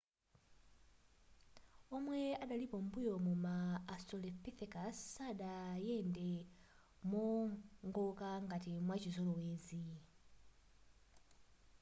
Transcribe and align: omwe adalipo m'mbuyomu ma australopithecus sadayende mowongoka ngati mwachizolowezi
omwe 1.95 2.19
adalipo 2.43 2.77
m'mbuyomu 2.81 3.33
ma 3.45 3.57
australopithecus 3.93 4.97
sadayende 5.15 6.29
mowongoka 7.09 8.29
ngati 8.45 8.71
mwachizolowezi 8.85 9.83